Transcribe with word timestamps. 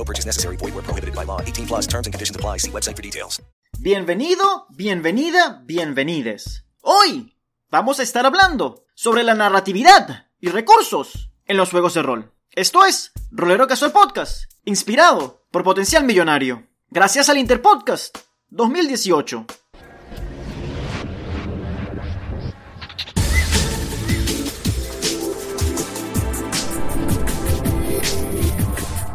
No 0.00 0.04
purchase 0.04 0.24
necessary. 0.24 0.56
Void 0.56 0.74
where 0.74 0.82
prohibited 0.82 1.14
by 1.14 1.26
law. 1.26 1.42
18 1.42 1.66
plus 1.66 1.86
terms 1.86 2.06
and 2.06 2.14
conditions 2.14 2.34
apply. 2.34 2.58
See 2.58 2.70
website 2.70 2.96
for 2.96 3.02
details. 3.02 3.42
Bienvenido, 3.80 4.66
bienvenida, 4.70 5.62
bienvenides. 5.66 6.64
Hoy 6.80 7.36
vamos 7.70 8.00
a 8.00 8.02
estar 8.02 8.24
hablando 8.24 8.86
sobre 8.94 9.22
la 9.24 9.34
narratividad 9.34 10.28
y 10.40 10.48
recursos 10.48 11.30
en 11.44 11.58
los 11.58 11.70
juegos 11.70 11.94
de 11.94 12.02
rol. 12.02 12.32
Esto 12.52 12.86
es 12.86 13.12
Rolero 13.30 13.66
Casual 13.66 13.92
Podcast, 13.92 14.50
inspirado 14.64 15.44
por 15.50 15.64
Potencial 15.64 16.04
Millonario. 16.04 16.66
Gracias 16.88 17.28
al 17.28 17.36
Interpodcast 17.36 18.16
2018. 18.48 19.46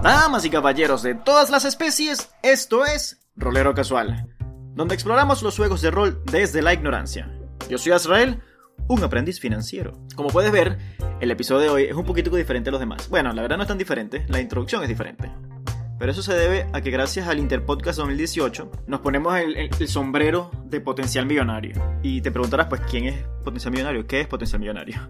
Damas 0.06 0.46
y 0.46 0.52
caballeros 0.52 1.02
de 1.02 1.16
todas 1.16 1.50
las 1.50 1.66
especies, 1.66 2.30
esto 2.44 2.86
es 2.86 3.26
Rolero 3.36 3.74
Casual, 3.74 4.28
donde 4.76 4.94
exploramos 4.94 5.42
los 5.42 5.56
juegos 5.58 5.82
de 5.82 5.90
rol 5.90 6.22
desde 6.32 6.62
la 6.62 6.74
ignorancia. 6.74 7.32
Yo 7.70 7.80
soy 7.80 7.92
Azrael, 7.94 8.40
un 8.88 9.04
aprendiz 9.04 9.40
financiero. 9.40 10.00
Como 10.16 10.30
puedes 10.30 10.52
ver, 10.52 10.78
el 11.22 11.32
episodio 11.32 11.62
de 11.62 11.70
hoy 11.70 11.84
es 11.86 11.96
un 11.96 12.06
poquito 12.06 12.30
diferente 12.36 12.70
a 12.70 12.72
los 12.72 12.80
demás. 12.80 13.10
Bueno, 13.10 13.34
la 13.34 13.42
verdad 13.42 13.58
no 13.58 13.64
es 13.64 13.68
tan 13.68 13.80
diferente, 13.80 14.26
la 14.30 14.40
introducción 14.40 14.84
es 14.84 14.90
diferente. 14.90 15.32
Pero 15.98 16.12
eso 16.12 16.22
se 16.22 16.34
debe 16.36 16.68
a 16.74 16.82
que 16.82 16.92
gracias 16.92 17.28
al 17.28 17.40
Interpodcast 17.40 17.98
2018 17.98 18.70
nos 18.86 19.00
ponemos 19.00 19.36
el, 19.40 19.56
el- 19.58 19.70
el 19.80 19.88
sombrero 19.88 20.52
de 20.66 20.82
potencial 20.82 21.26
millonario. 21.26 21.82
Y 22.04 22.22
te 22.22 22.30
preguntarás, 22.32 22.68
pues, 22.68 22.82
¿quién 22.90 23.06
es 23.06 23.26
potencial 23.44 23.72
millonario? 23.72 24.06
¿Qué 24.06 24.22
es 24.22 24.28
potencial 24.28 24.60
millonario? 24.60 25.10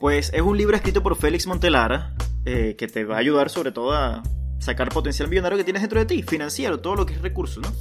Pues 0.00 0.32
es 0.34 0.40
un 0.42 0.56
libro 0.58 0.74
escrito 0.74 1.00
por 1.00 1.14
Félix 1.14 1.46
Montelara 1.46 2.14
eh, 2.44 2.74
que 2.76 2.88
te 2.88 3.04
va 3.04 3.16
a 3.16 3.18
ayudar 3.18 3.50
sobre 3.50 3.72
todo 3.72 3.92
a 3.92 4.22
sacar 4.58 4.88
potencial 4.90 5.28
millonario 5.28 5.58
que 5.58 5.64
tienes 5.64 5.82
dentro 5.82 5.98
de 5.98 6.06
ti, 6.06 6.22
financiero, 6.22 6.80
todo 6.80 6.94
lo 6.94 7.06
que 7.06 7.14
es 7.14 7.22
recurso, 7.22 7.60
¿no? 7.60 7.72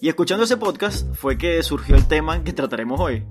Y 0.00 0.08
escuchando 0.08 0.44
ese 0.44 0.56
podcast 0.56 1.12
fue 1.14 1.36
que 1.36 1.62
surgió 1.62 1.96
el 1.96 2.06
tema 2.06 2.44
que 2.44 2.52
trataremos 2.52 3.00
hoy. 3.00 3.24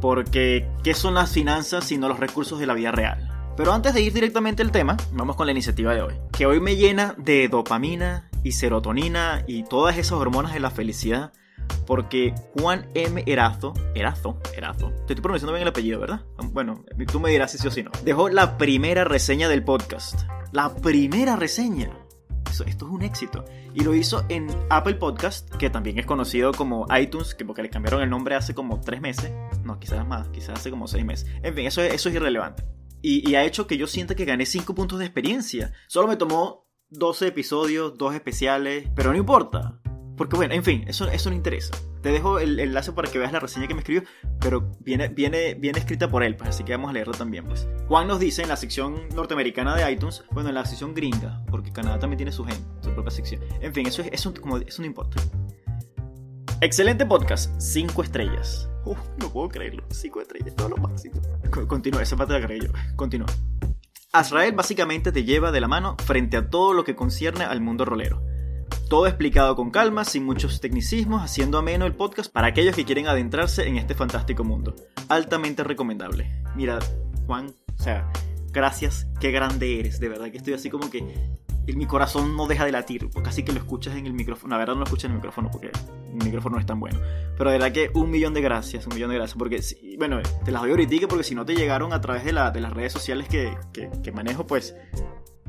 Porque, 0.00 0.66
¿qué 0.82 0.94
son 0.94 1.14
las 1.14 1.32
finanzas 1.32 1.84
sino 1.84 2.08
los 2.08 2.18
recursos 2.18 2.58
de 2.58 2.66
la 2.66 2.74
vida 2.74 2.92
real? 2.92 3.30
Pero 3.56 3.72
antes 3.72 3.94
de 3.94 4.00
ir 4.00 4.12
directamente 4.12 4.62
al 4.62 4.72
tema, 4.72 4.96
vamos 5.12 5.36
con 5.36 5.46
la 5.46 5.52
iniciativa 5.52 5.94
de 5.94 6.02
hoy. 6.02 6.14
Que 6.32 6.46
hoy 6.46 6.60
me 6.60 6.76
llena 6.76 7.14
de 7.18 7.48
dopamina 7.48 8.28
y 8.42 8.52
serotonina 8.52 9.44
y 9.46 9.64
todas 9.64 9.96
esas 9.96 10.12
hormonas 10.12 10.54
de 10.54 10.60
la 10.60 10.70
felicidad. 10.70 11.32
Porque 11.86 12.34
Juan 12.58 12.88
M. 12.94 13.22
Erazo, 13.26 13.74
Erazo, 13.94 14.38
Erazo, 14.56 14.88
te 15.06 15.12
estoy 15.12 15.16
pronunciando 15.22 15.52
bien 15.52 15.62
el 15.62 15.68
apellido, 15.68 16.00
¿verdad? 16.00 16.22
Bueno, 16.52 16.82
tú 17.12 17.20
me 17.20 17.30
dirás 17.30 17.52
si 17.52 17.58
sí 17.58 17.68
o 17.68 17.70
si 17.70 17.82
no. 17.82 17.90
Dejó 18.04 18.28
la 18.30 18.56
primera 18.56 19.04
reseña 19.04 19.48
del 19.48 19.62
podcast. 19.64 20.22
La 20.52 20.74
primera 20.74 21.36
reseña. 21.36 21.90
Eso- 22.50 22.64
esto 22.64 22.86
es 22.86 22.92
un 22.92 23.02
éxito. 23.02 23.44
Y 23.74 23.82
lo 23.82 23.94
hizo 23.94 24.24
en 24.28 24.46
Apple 24.70 24.94
Podcast, 24.94 25.50
que 25.56 25.68
también 25.68 25.98
es 25.98 26.06
conocido 26.06 26.52
como 26.52 26.86
iTunes, 26.96 27.34
que 27.34 27.44
porque 27.44 27.62
le 27.62 27.68
cambiaron 27.70 28.00
el 28.00 28.08
nombre 28.08 28.34
hace 28.36 28.54
como 28.54 28.80
tres 28.80 29.00
meses. 29.00 29.32
No, 29.64 29.78
quizás 29.80 30.06
más, 30.06 30.28
quizás 30.28 30.60
hace 30.60 30.70
como 30.70 30.86
seis 30.86 31.04
meses. 31.04 31.28
En 31.42 31.54
fin, 31.54 31.66
eso, 31.66 31.82
es- 31.82 32.06
irrelevante. 32.06 32.64
Y, 33.02 33.34
ha 33.34 33.44
hecho 33.44 33.66
que 33.66 33.76
yo 33.76 33.86
sienta 33.86 34.14
que 34.14 34.24
gané 34.24 34.46
5 34.46 34.74
puntos 34.74 34.98
de 34.98 35.04
experiencia. 35.04 35.72
Solo 35.88 36.08
me 36.08 36.16
tomó 36.16 36.70
12 36.88 37.26
episodios, 37.26 37.98
2 37.98 38.14
especiales, 38.14 38.88
pero 38.96 39.10
no 39.12 39.18
importa. 39.18 39.80
Porque 40.16 40.36
bueno, 40.36 40.54
en 40.54 40.62
fin, 40.62 40.84
eso, 40.86 41.08
eso 41.08 41.28
no 41.30 41.36
interesa. 41.36 41.74
Te 42.00 42.10
dejo 42.12 42.38
el 42.38 42.60
enlace 42.60 42.92
para 42.92 43.10
que 43.10 43.18
veas 43.18 43.32
la 43.32 43.40
reseña 43.40 43.66
que 43.66 43.74
me 43.74 43.80
escribió, 43.80 44.02
pero 44.38 44.70
viene, 44.80 45.08
viene, 45.08 45.54
viene 45.54 45.78
escrita 45.78 46.08
por 46.08 46.22
él, 46.22 46.36
pues, 46.36 46.50
así 46.50 46.62
que 46.62 46.72
vamos 46.72 46.90
a 46.90 46.92
leerlo 46.92 47.14
también. 47.14 47.44
Pues. 47.46 47.66
Juan 47.88 48.06
nos 48.06 48.20
dice 48.20 48.42
en 48.42 48.48
la 48.48 48.56
sección 48.56 49.08
norteamericana 49.14 49.74
de 49.74 49.90
iTunes, 49.90 50.22
bueno, 50.30 50.50
en 50.50 50.54
la 50.54 50.64
sección 50.66 50.94
gringa, 50.94 51.42
porque 51.50 51.72
Canadá 51.72 51.98
también 51.98 52.18
tiene 52.18 52.30
su 52.32 52.44
gen, 52.44 52.56
su 52.82 52.90
propia 52.92 53.10
sección. 53.10 53.40
En 53.60 53.74
fin, 53.74 53.86
eso, 53.86 54.02
es, 54.02 54.08
eso, 54.12 54.32
como, 54.40 54.58
eso 54.58 54.82
no 54.82 54.86
importa. 54.86 55.20
Excelente 56.60 57.04
podcast, 57.04 57.50
5 57.60 58.02
estrellas. 58.02 58.68
Uf, 58.84 58.98
no 59.20 59.30
puedo 59.32 59.48
creerlo, 59.48 59.82
5 59.90 60.20
estrellas, 60.20 60.54
todo 60.54 60.68
lo 60.70 60.76
máximo. 60.76 61.20
Co- 61.50 61.66
Continúa, 61.66 62.02
esa 62.02 62.16
parte 62.16 62.34
la 62.38 62.46
creí 62.46 62.60
yo. 62.60 62.68
Continúa. 62.96 63.26
Azrael 64.12 64.52
básicamente 64.54 65.10
te 65.10 65.24
lleva 65.24 65.50
de 65.50 65.60
la 65.60 65.68
mano 65.68 65.96
frente 66.04 66.36
a 66.36 66.48
todo 66.48 66.72
lo 66.72 66.84
que 66.84 66.94
concierne 66.94 67.44
al 67.44 67.60
mundo 67.60 67.84
rolero. 67.84 68.22
Todo 68.88 69.06
explicado 69.06 69.56
con 69.56 69.70
calma, 69.70 70.04
sin 70.04 70.24
muchos 70.24 70.60
tecnicismos, 70.60 71.22
haciendo 71.22 71.58
ameno 71.58 71.86
el 71.86 71.94
podcast 71.94 72.30
para 72.30 72.48
aquellos 72.48 72.76
que 72.76 72.84
quieren 72.84 73.06
adentrarse 73.08 73.66
en 73.66 73.76
este 73.76 73.94
fantástico 73.94 74.44
mundo. 74.44 74.74
Altamente 75.08 75.64
recomendable. 75.64 76.42
Mira, 76.54 76.78
Juan, 77.26 77.54
o 77.78 77.82
sea, 77.82 78.10
gracias, 78.52 79.06
qué 79.20 79.30
grande 79.30 79.80
eres. 79.80 79.98
De 80.00 80.08
verdad 80.08 80.30
que 80.30 80.36
estoy 80.36 80.52
así 80.54 80.68
como 80.70 80.90
que 80.90 81.02
mi 81.66 81.86
corazón 81.86 82.36
no 82.36 82.46
deja 82.46 82.66
de 82.66 82.72
latir, 82.72 83.08
casi 83.24 83.42
que 83.42 83.52
lo 83.52 83.58
escuchas 83.58 83.96
en 83.96 84.04
el 84.06 84.12
micrófono. 84.12 84.52
La 84.52 84.58
verdad 84.58 84.74
no 84.74 84.80
lo 84.80 84.84
escuchas 84.84 85.06
en 85.06 85.12
el 85.12 85.16
micrófono 85.16 85.50
porque 85.50 85.70
el 86.12 86.22
micrófono 86.24 86.56
no 86.56 86.60
es 86.60 86.66
tan 86.66 86.78
bueno. 86.78 87.00
Pero 87.38 87.50
de 87.50 87.58
verdad 87.58 87.72
que 87.72 87.90
un 87.94 88.10
millón 88.10 88.34
de 88.34 88.42
gracias, 88.42 88.86
un 88.86 88.94
millón 88.94 89.08
de 89.10 89.16
gracias. 89.16 89.38
Porque, 89.38 89.62
si- 89.62 89.96
bueno, 89.96 90.20
te 90.44 90.52
las 90.52 90.60
doy 90.60 90.70
ahorita 90.72 91.08
porque 91.08 91.24
si 91.24 91.34
no 91.34 91.44
te 91.46 91.56
llegaron 91.56 91.94
a 91.94 92.00
través 92.02 92.22
de, 92.22 92.32
de 92.32 92.60
las 92.60 92.72
redes 92.72 92.92
sociales 92.92 93.28
que- 93.28 93.56
que 93.72 94.12
manejo, 94.12 94.46
pues 94.46 94.76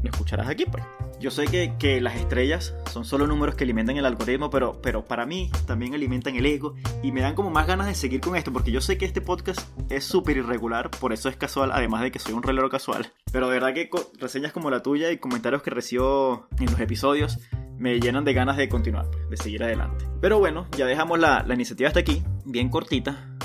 escucharás 0.09 0.47
aquí, 0.47 0.65
pues. 0.65 0.83
Yo 1.19 1.31
sé 1.31 1.45
que, 1.45 1.73
que 1.79 2.01
las 2.01 2.15
estrellas 2.15 2.75
son 2.91 3.05
solo 3.05 3.25
números 3.25 3.55
que 3.55 3.63
alimentan 3.63 3.97
el 3.97 4.05
algoritmo, 4.05 4.49
pero, 4.49 4.79
pero 4.81 5.05
para 5.05 5.25
mí 5.25 5.49
también 5.65 5.93
alimentan 5.93 6.35
el 6.35 6.45
ego 6.45 6.75
y 7.01 7.11
me 7.11 7.21
dan 7.21 7.35
como 7.35 7.49
más 7.49 7.67
ganas 7.67 7.87
de 7.87 7.95
seguir 7.95 8.21
con 8.21 8.35
esto, 8.35 8.51
porque 8.51 8.71
yo 8.71 8.81
sé 8.81 8.97
que 8.97 9.05
este 9.05 9.21
podcast 9.21 9.61
es 9.89 10.03
súper 10.03 10.37
irregular, 10.37 10.91
por 10.91 11.13
eso 11.13 11.29
es 11.29 11.37
casual, 11.37 11.71
además 11.71 12.01
de 12.01 12.11
que 12.11 12.19
soy 12.19 12.33
un 12.33 12.43
reloj 12.43 12.69
casual. 12.69 13.11
Pero 13.31 13.47
de 13.47 13.53
verdad 13.53 13.73
que 13.73 13.89
reseñas 14.19 14.51
como 14.51 14.69
la 14.69 14.83
tuya 14.83 15.11
y 15.11 15.17
comentarios 15.17 15.61
que 15.61 15.69
recibo 15.69 16.47
en 16.59 16.65
los 16.65 16.79
episodios 16.79 17.39
me 17.77 17.99
llenan 17.99 18.23
de 18.23 18.33
ganas 18.33 18.57
de 18.57 18.69
continuar, 18.69 19.09
pues, 19.11 19.29
de 19.29 19.37
seguir 19.37 19.63
adelante. 19.63 20.05
Pero 20.21 20.39
bueno, 20.39 20.67
ya 20.77 20.85
dejamos 20.85 21.19
la, 21.19 21.43
la 21.45 21.53
iniciativa 21.53 21.87
hasta 21.87 21.99
aquí, 21.99 22.23
bien 22.45 22.69
cortita, 22.69 23.35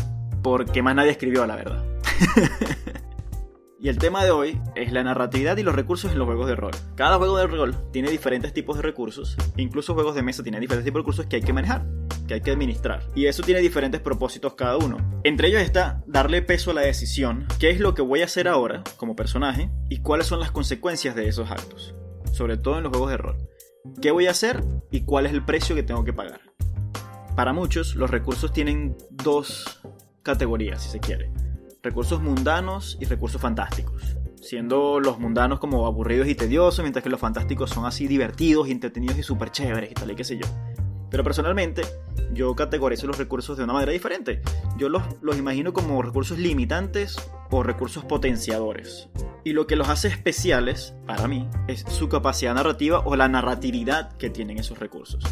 porque 0.43 0.83
más 0.83 0.95
nadie 0.95 1.11
escribió, 1.11 1.47
la 1.47 1.57
verdad. 1.57 1.85
Y 3.83 3.89
el 3.89 3.97
tema 3.97 4.23
de 4.23 4.31
hoy 4.31 4.61
es 4.75 4.93
la 4.93 5.03
narratividad 5.03 5.57
y 5.57 5.63
los 5.63 5.75
recursos 5.75 6.13
en 6.13 6.19
los 6.19 6.27
juegos 6.27 6.47
de 6.47 6.55
rol. 6.55 6.73
Cada 6.97 7.17
juego 7.17 7.39
de 7.39 7.47
rol 7.47 7.75
tiene 7.93 8.11
diferentes 8.11 8.53
tipos 8.53 8.77
de 8.77 8.83
recursos, 8.83 9.39
incluso 9.57 9.95
juegos 9.95 10.15
de 10.15 10.23
mesa 10.23 10.43
tienen 10.43 10.61
diferentes 10.61 10.85
tipos 10.85 10.99
de 10.99 11.01
recursos 11.01 11.25
que 11.25 11.37
hay 11.37 11.43
que 11.43 11.55
manejar, 11.55 11.87
que 12.29 12.35
hay 12.35 12.43
que 12.43 12.51
administrar. 12.51 13.03
Y 13.15 13.25
eso 13.25 13.43
tiene 13.43 13.63
diferentes 13.63 14.03
propósitos 14.03 14.53
cada 14.53 14.77
uno. 14.77 14.99
Entre 15.25 15.49
ellos 15.49 15.63
está 15.63 16.05
darle 16.07 16.43
peso 16.43 16.73
a 16.73 16.75
la 16.75 16.83
decisión, 16.83 17.47
qué 17.59 17.71
es 17.71 17.81
lo 17.81 17.95
que 17.95 18.03
voy 18.03 18.21
a 18.21 18.27
hacer 18.27 18.49
ahora 18.49 18.85
como 18.99 19.17
personaje 19.17 19.71
y 19.89 20.01
cuáles 20.03 20.27
son 20.27 20.41
las 20.41 20.51
consecuencias 20.51 21.15
de 21.15 21.29
esos 21.29 21.51
actos. 21.51 21.95
sobre 22.33 22.59
todo 22.59 22.77
en 22.77 22.85
los 22.85 22.91
juegos 22.91 23.11
de 23.11 23.17
rol. 23.17 23.37
¿Qué 24.03 24.11
voy 24.11 24.27
a 24.27 24.33
hacer 24.33 24.63
y 24.91 25.01
cuál 25.05 25.25
es 25.25 25.33
el 25.33 25.43
precio 25.43 25.75
que 25.75 25.83
tengo 25.83 26.05
que 26.05 26.13
pagar? 26.13 26.41
Para 27.35 27.55
muchos, 27.55 27.97
los 27.97 28.11
recursos 28.11 28.53
tienen 28.53 28.95
dos 29.11 29.81
categorías, 30.23 30.83
si 30.83 30.91
se 30.91 31.01
quiere. 31.01 31.33
Recursos 31.83 32.21
mundanos 32.21 32.99
y 33.01 33.07
recursos 33.07 33.41
fantásticos. 33.41 34.17
Siendo 34.43 35.01
los 35.01 35.19
mundanos 35.19 35.61
como 35.61 35.87
aburridos 35.87 36.29
y 36.29 36.35
tediosos, 36.35 36.83
mientras 36.83 37.03
que 37.03 37.09
los 37.09 37.21
fantásticos 37.21 37.71
son 37.71 37.87
así 37.87 38.07
divertidos, 38.07 38.69
entretenidos 38.69 39.17
y 39.17 39.23
súper 39.23 39.51
chéveres 39.51 39.91
y 39.91 39.95
tal 39.95 40.11
y 40.11 40.15
qué 40.15 40.25
sé 40.25 40.37
yo. 40.37 40.47
Pero 41.11 41.25
personalmente, 41.25 41.83
yo 42.35 42.55
categorizo 42.55 43.07
los 43.07 43.17
recursos 43.17 43.57
de 43.57 43.65
una 43.65 43.73
manera 43.73 43.93
diferente. 43.93 44.43
Yo 44.77 44.91
los, 44.91 45.03
los 45.23 45.39
imagino 45.39 45.73
como 45.73 46.03
recursos 46.03 46.39
limitantes 46.39 47.17
o 47.51 47.63
recursos 47.63 48.05
potenciadores. 48.05 49.09
Y 49.43 49.55
lo 49.55 49.67
que 49.67 49.77
los 49.77 49.89
hace 49.89 50.09
especiales, 50.09 50.95
para 51.07 51.29
mí, 51.29 51.49
es 51.67 51.87
su 51.89 52.11
capacidad 52.11 52.55
narrativa 52.55 53.01
o 53.07 53.17
la 53.17 53.29
narratividad 53.29 54.13
que 54.19 54.29
tienen 54.29 54.59
esos 54.59 54.79
recursos. 54.79 55.25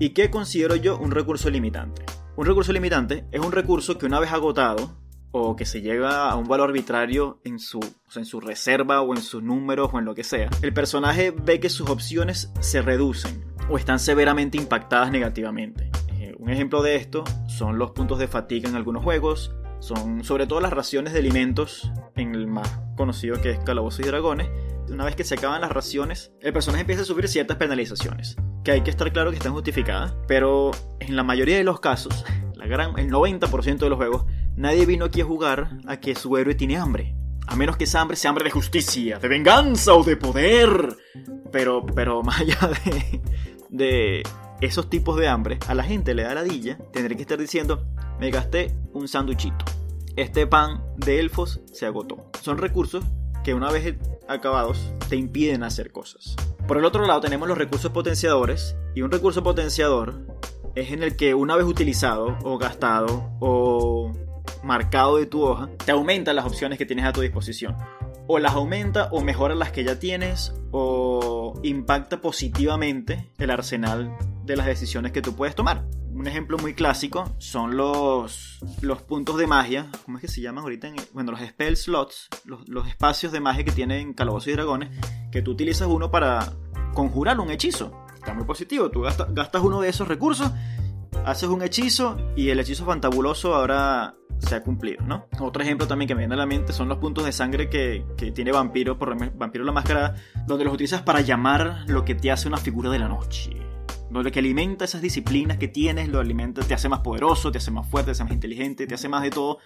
¿Y 0.00 0.10
qué 0.10 0.28
considero 0.28 0.74
yo 0.74 0.98
un 0.98 1.12
recurso 1.12 1.50
limitante? 1.50 2.04
Un 2.34 2.46
recurso 2.46 2.72
limitante 2.72 3.26
es 3.30 3.40
un 3.40 3.52
recurso 3.52 3.96
que 3.96 4.06
una 4.06 4.18
vez 4.18 4.32
agotado, 4.32 5.03
o 5.36 5.56
que 5.56 5.66
se 5.66 5.82
llega 5.82 6.30
a 6.30 6.36
un 6.36 6.46
valor 6.46 6.68
arbitrario 6.68 7.40
en 7.42 7.58
su, 7.58 7.80
en 8.14 8.24
su 8.24 8.40
reserva 8.40 9.00
o 9.00 9.12
en 9.16 9.20
sus 9.20 9.42
números 9.42 9.90
o 9.92 9.98
en 9.98 10.04
lo 10.04 10.14
que 10.14 10.22
sea, 10.22 10.48
el 10.62 10.72
personaje 10.72 11.32
ve 11.32 11.58
que 11.58 11.68
sus 11.68 11.90
opciones 11.90 12.52
se 12.60 12.82
reducen 12.82 13.44
o 13.68 13.76
están 13.76 13.98
severamente 13.98 14.58
impactadas 14.58 15.10
negativamente. 15.10 15.90
Eh, 16.20 16.36
un 16.38 16.50
ejemplo 16.50 16.82
de 16.82 16.94
esto 16.94 17.24
son 17.48 17.78
los 17.78 17.90
puntos 17.90 18.20
de 18.20 18.28
fatiga 18.28 18.68
en 18.68 18.76
algunos 18.76 19.02
juegos, 19.02 19.52
son 19.80 20.22
sobre 20.22 20.46
todo 20.46 20.60
las 20.60 20.72
raciones 20.72 21.12
de 21.12 21.18
alimentos 21.18 21.90
en 22.14 22.32
el 22.32 22.46
más 22.46 22.80
conocido 22.96 23.42
que 23.42 23.50
es 23.50 23.58
Calabozos 23.58 24.06
y 24.06 24.08
Dragones. 24.08 24.48
Una 24.88 25.04
vez 25.04 25.16
que 25.16 25.24
se 25.24 25.34
acaban 25.34 25.62
las 25.62 25.72
raciones, 25.72 26.32
el 26.42 26.52
personaje 26.52 26.82
empieza 26.82 27.02
a 27.02 27.06
sufrir 27.06 27.28
ciertas 27.28 27.56
penalizaciones, 27.56 28.36
que 28.62 28.70
hay 28.70 28.82
que 28.82 28.90
estar 28.90 29.12
claro 29.12 29.30
que 29.30 29.38
están 29.38 29.52
justificadas, 29.52 30.14
pero 30.28 30.70
en 31.00 31.16
la 31.16 31.24
mayoría 31.24 31.56
de 31.56 31.64
los 31.64 31.80
casos, 31.80 32.24
la 32.54 32.68
gran, 32.68 32.96
el 33.00 33.10
90% 33.10 33.78
de 33.78 33.88
los 33.88 33.96
juegos, 33.96 34.26
nadie 34.56 34.86
vino 34.86 35.04
aquí 35.04 35.20
a 35.20 35.24
jugar 35.24 35.78
a 35.86 35.98
que 35.98 36.14
su 36.14 36.36
héroe 36.36 36.54
tiene 36.54 36.76
hambre. 36.76 37.14
A 37.46 37.56
menos 37.56 37.76
que 37.76 37.84
esa 37.84 38.00
hambre 38.00 38.16
sea 38.16 38.30
hambre 38.30 38.44
de 38.44 38.50
justicia, 38.50 39.18
de 39.18 39.28
venganza 39.28 39.94
o 39.94 40.02
de 40.02 40.16
poder. 40.16 40.96
Pero, 41.52 41.84
pero 41.84 42.22
más 42.24 42.40
allá 42.40 42.70
de, 42.84 43.20
de 43.70 44.22
esos 44.60 44.88
tipos 44.88 45.18
de 45.18 45.28
hambre, 45.28 45.58
a 45.66 45.74
la 45.74 45.84
gente 45.84 46.14
le 46.14 46.22
da 46.22 46.34
ladilla 46.34 46.78
tendré 46.92 47.16
que 47.16 47.22
estar 47.22 47.38
diciendo, 47.38 47.86
me 48.18 48.30
gasté 48.30 48.74
un 48.92 49.08
sanduchito. 49.08 49.64
Este 50.16 50.46
pan 50.46 50.82
de 50.96 51.18
elfos 51.18 51.60
se 51.72 51.86
agotó. 51.86 52.30
Son 52.40 52.58
recursos 52.58 53.04
que 53.42 53.52
una 53.52 53.70
vez 53.70 53.96
acabados 54.28 54.92
te 55.08 55.16
impiden 55.16 55.64
hacer 55.64 55.92
cosas. 55.92 56.36
Por 56.66 56.78
el 56.78 56.84
otro 56.84 57.06
lado 57.06 57.20
tenemos 57.20 57.48
los 57.48 57.58
recursos 57.58 57.90
potenciadores 57.90 58.76
y 58.94 59.02
un 59.02 59.10
recurso 59.10 59.42
potenciador 59.42 60.14
es 60.74 60.92
en 60.92 61.02
el 61.02 61.16
que 61.16 61.34
una 61.34 61.56
vez 61.56 61.66
utilizado 61.66 62.38
o 62.42 62.58
gastado 62.58 63.30
o 63.40 64.12
marcado 64.62 65.16
de 65.16 65.26
tu 65.26 65.42
hoja, 65.42 65.68
te 65.84 65.92
aumenta 65.92 66.32
las 66.32 66.46
opciones 66.46 66.78
que 66.78 66.86
tienes 66.86 67.04
a 67.04 67.12
tu 67.12 67.20
disposición. 67.20 67.76
O 68.26 68.38
las 68.38 68.54
aumenta 68.54 69.08
o 69.12 69.20
mejora 69.20 69.54
las 69.54 69.70
que 69.70 69.84
ya 69.84 69.98
tienes 69.98 70.54
o 70.70 71.60
impacta 71.62 72.20
positivamente 72.20 73.30
el 73.38 73.50
arsenal 73.50 74.16
de 74.44 74.56
las 74.56 74.66
decisiones 74.66 75.12
que 75.12 75.22
tú 75.22 75.34
puedes 75.34 75.54
tomar. 75.54 75.84
Un 76.10 76.26
ejemplo 76.28 76.58
muy 76.58 76.74
clásico 76.74 77.34
son 77.38 77.76
los, 77.76 78.60
los 78.80 79.02
puntos 79.02 79.36
de 79.36 79.46
magia. 79.46 79.90
¿Cómo 80.04 80.18
es 80.18 80.22
que 80.22 80.28
se 80.28 80.40
llaman 80.40 80.62
ahorita? 80.62 80.92
bueno, 81.12 81.32
los 81.32 81.40
spell 81.40 81.76
slots, 81.76 82.28
los, 82.44 82.68
los 82.68 82.86
espacios 82.86 83.32
de 83.32 83.40
magia 83.40 83.64
que 83.64 83.72
tienen 83.72 84.14
Calabozos 84.14 84.48
y 84.48 84.52
Dragones, 84.52 84.90
que 85.32 85.42
tú 85.42 85.50
utilizas 85.50 85.88
uno 85.88 86.10
para 86.10 86.52
conjurar 86.94 87.40
un 87.40 87.50
hechizo. 87.50 87.92
Está 88.14 88.32
muy 88.32 88.44
positivo. 88.44 88.90
Tú 88.90 89.02
gastas, 89.02 89.34
gastas 89.34 89.62
uno 89.62 89.80
de 89.80 89.88
esos 89.88 90.06
recursos, 90.06 90.50
haces 91.24 91.48
un 91.48 91.62
hechizo 91.62 92.16
y 92.36 92.50
el 92.50 92.60
hechizo 92.60 92.84
fantabuloso 92.84 93.54
ahora 93.54 94.14
se 94.38 94.54
ha 94.54 94.62
cumplido, 94.62 95.04
¿no? 95.04 95.26
Otro 95.40 95.62
ejemplo 95.62 95.86
también 95.86 96.08
que 96.08 96.14
me 96.14 96.20
viene 96.20 96.34
a 96.34 96.38
la 96.38 96.46
mente 96.46 96.72
son 96.72 96.88
los 96.88 96.98
puntos 96.98 97.24
de 97.24 97.32
sangre 97.32 97.68
que, 97.68 98.04
que 98.16 98.32
tiene 98.32 98.52
Vampiro 98.52 98.98
por 98.98 99.16
Vampiro 99.36 99.64
la 99.64 99.72
Máscara, 99.72 100.14
donde 100.46 100.64
los 100.64 100.74
utilizas 100.74 101.02
para 101.02 101.20
llamar 101.20 101.84
lo 101.86 102.04
que 102.04 102.14
te 102.14 102.30
hace 102.30 102.48
una 102.48 102.58
figura 102.58 102.90
de 102.90 102.98
la 102.98 103.08
noche 103.08 103.63
lo 104.22 104.30
que 104.30 104.38
alimenta 104.38 104.84
esas 104.84 105.02
disciplinas 105.02 105.58
que 105.58 105.68
tienes, 105.68 106.08
lo 106.08 106.20
alimenta, 106.20 106.62
te 106.62 106.74
hace 106.74 106.88
más 106.88 107.00
poderoso, 107.00 107.50
te 107.50 107.58
hace 107.58 107.70
más 107.70 107.88
fuerte, 107.88 108.06
te 108.06 108.12
hace 108.12 108.24
más 108.24 108.32
inteligente, 108.32 108.86
te 108.86 108.94
hace 108.94 109.08
más 109.08 109.22
de 109.22 109.30
todo, 109.30 109.58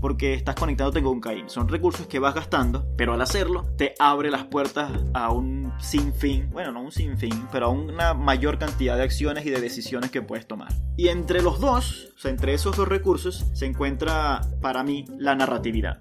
porque 0.00 0.34
estás 0.34 0.54
conectándote 0.54 1.02
con 1.02 1.20
Caín. 1.20 1.48
Son 1.48 1.68
recursos 1.68 2.06
que 2.06 2.18
vas 2.18 2.34
gastando, 2.34 2.86
pero 2.96 3.14
al 3.14 3.20
hacerlo 3.20 3.64
te 3.76 3.94
abre 3.98 4.30
las 4.30 4.44
puertas 4.44 4.92
a 5.14 5.30
un 5.32 5.72
sinfín, 5.78 6.50
bueno, 6.50 6.72
no 6.72 6.82
un 6.82 6.92
sinfín, 6.92 7.46
pero 7.50 7.66
a 7.66 7.68
una 7.70 8.14
mayor 8.14 8.58
cantidad 8.58 8.96
de 8.96 9.02
acciones 9.02 9.46
y 9.46 9.50
de 9.50 9.60
decisiones 9.60 10.10
que 10.10 10.22
puedes 10.22 10.46
tomar. 10.46 10.72
Y 10.96 11.08
entre 11.08 11.42
los 11.42 11.60
dos, 11.60 12.12
o 12.16 12.18
sea, 12.18 12.30
entre 12.30 12.54
esos 12.54 12.76
dos 12.76 12.88
recursos, 12.88 13.46
se 13.54 13.66
encuentra 13.66 14.40
para 14.60 14.82
mí 14.82 15.04
la 15.18 15.34
narratividad, 15.34 16.00